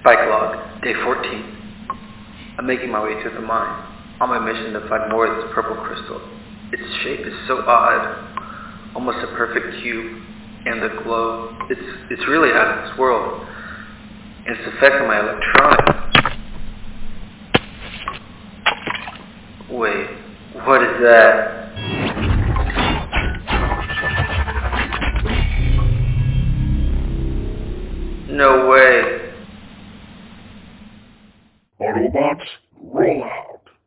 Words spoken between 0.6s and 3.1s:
day 14. I'm making my